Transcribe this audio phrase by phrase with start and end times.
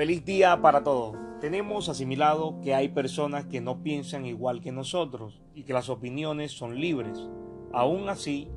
[0.00, 1.14] Feliz día para todos.
[1.42, 6.52] Tenemos asimilado que hay personas que no piensan igual que nosotros y que las opiniones
[6.52, 7.28] son libres.
[7.74, 8.50] Aún así,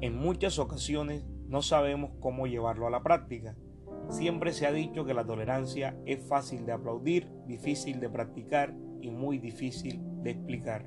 [0.00, 3.54] en muchas ocasiones no sabemos cómo llevarlo a la práctica.
[4.08, 9.12] Siempre se ha dicho que la tolerancia es fácil de aplaudir, difícil de practicar y
[9.12, 10.84] muy difícil de explicar.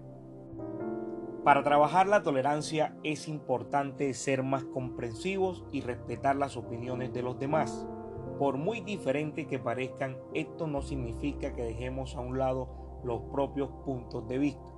[1.46, 7.40] Para trabajar la tolerancia es importante ser más comprensivos y respetar las opiniones de los
[7.40, 7.88] demás.
[8.40, 12.68] Por muy diferente que parezcan, esto no significa que dejemos a un lado
[13.04, 14.74] los propios puntos de vista,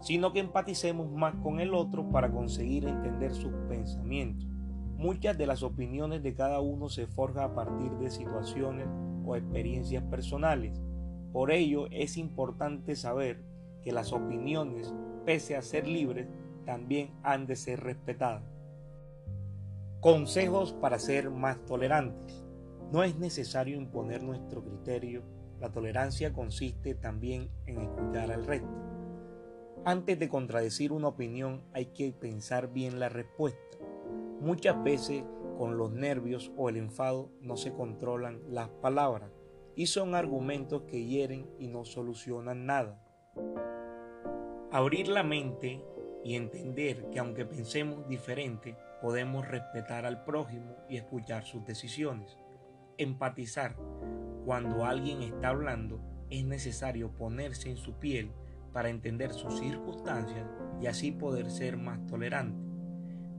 [0.00, 4.48] sino que empaticemos más con el otro para conseguir entender sus pensamientos.
[4.96, 8.88] Muchas de las opiniones de cada uno se forjan a partir de situaciones
[9.24, 10.80] o experiencias personales.
[11.32, 13.44] Por ello es importante saber
[13.82, 14.94] que las opiniones,
[15.24, 16.26] pese a ser libres,
[16.64, 18.42] también han de ser respetadas.
[20.00, 22.45] Consejos para ser más tolerantes.
[22.92, 25.22] No es necesario imponer nuestro criterio,
[25.60, 28.68] la tolerancia consiste también en escuchar al resto.
[29.84, 33.78] Antes de contradecir una opinión hay que pensar bien la respuesta.
[34.40, 35.24] Muchas veces
[35.56, 39.30] con los nervios o el enfado no se controlan las palabras
[39.74, 43.02] y son argumentos que hieren y no solucionan nada.
[44.70, 45.82] Abrir la mente
[46.24, 52.36] y entender que aunque pensemos diferente, podemos respetar al prójimo y escuchar sus decisiones.
[52.98, 53.76] Empatizar.
[54.46, 58.32] Cuando alguien está hablando, es necesario ponerse en su piel
[58.72, 60.46] para entender sus circunstancias
[60.80, 62.58] y así poder ser más tolerante.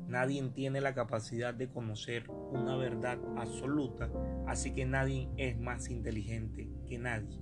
[0.08, 4.12] Nadie tiene la capacidad de conocer una verdad absoluta,
[4.46, 7.42] así que nadie es más inteligente que nadie.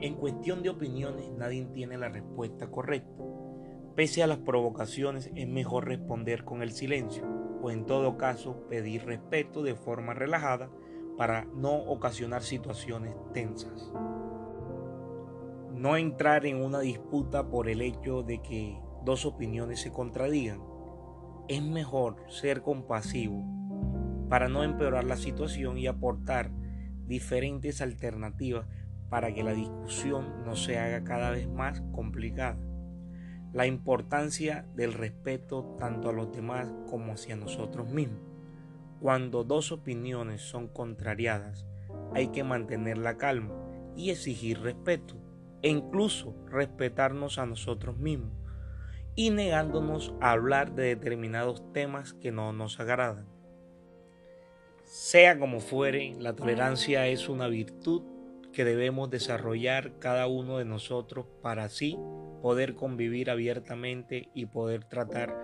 [0.00, 3.22] En cuestión de opiniones, nadie tiene la respuesta correcta.
[3.94, 7.31] Pese a las provocaciones, es mejor responder con el silencio
[7.62, 10.68] o en todo caso pedir respeto de forma relajada
[11.16, 13.92] para no ocasionar situaciones tensas.
[15.72, 20.60] No entrar en una disputa por el hecho de que dos opiniones se contradigan.
[21.48, 23.42] Es mejor ser compasivo
[24.28, 26.50] para no empeorar la situación y aportar
[27.06, 28.66] diferentes alternativas
[29.08, 32.58] para que la discusión no se haga cada vez más complicada
[33.52, 38.22] la importancia del respeto tanto a los demás como hacia nosotros mismos.
[39.00, 41.66] Cuando dos opiniones son contrariadas,
[42.14, 43.54] hay que mantener la calma
[43.94, 45.16] y exigir respeto,
[45.60, 48.32] e incluso respetarnos a nosotros mismos,
[49.14, 53.26] y negándonos a hablar de determinados temas que no nos agradan.
[54.84, 58.02] Sea como fuere, la tolerancia es una virtud
[58.52, 61.98] que debemos desarrollar cada uno de nosotros para así
[62.42, 65.34] poder convivir abiertamente y poder tratar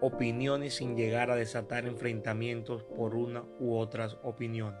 [0.00, 4.80] opiniones sin llegar a desatar enfrentamientos por una u otras opiniones.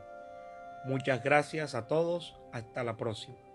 [0.84, 3.47] Muchas gracias a todos, hasta la próxima.